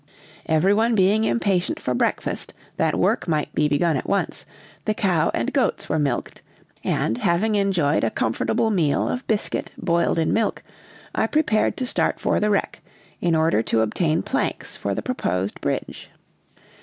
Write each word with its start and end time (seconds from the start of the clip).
Every 0.47 0.73
one 0.73 0.95
being 0.95 1.25
impatient 1.25 1.79
for 1.79 1.93
breakfast 1.93 2.55
that 2.77 2.97
work 2.97 3.27
might 3.27 3.53
be 3.53 3.67
begun 3.67 3.95
at 3.95 4.09
once, 4.09 4.47
the 4.85 4.95
cow 4.95 5.29
and 5.35 5.53
goats 5.53 5.89
were 5.89 5.99
milked, 5.99 6.41
and, 6.83 7.19
having 7.19 7.53
enjoyed 7.53 8.03
a 8.03 8.09
comfortable 8.09 8.71
meal 8.71 9.07
of 9.07 9.27
biscuit 9.27 9.69
boiled 9.77 10.17
in 10.17 10.33
milk, 10.33 10.63
I 11.13 11.27
prepared 11.27 11.77
to 11.77 11.85
start 11.85 12.19
for 12.19 12.39
the 12.39 12.49
wreck, 12.49 12.81
in 13.19 13.35
order 13.35 13.61
to 13.61 13.81
obtain 13.81 14.23
planks 14.23 14.75
for 14.75 14.95
the 14.95 15.03
proposed 15.03 15.61
bridge. 15.61 16.09